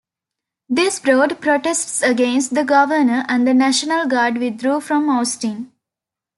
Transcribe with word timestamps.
This 0.67 0.99
brought 0.99 1.39
protests 1.41 2.01
against 2.01 2.55
the 2.55 2.63
governor, 2.63 3.23
and 3.27 3.47
the 3.47 3.53
National 3.53 4.07
Guard 4.07 4.39
withdrew 4.39 4.81
from 4.81 5.07
Austin. 5.11 5.71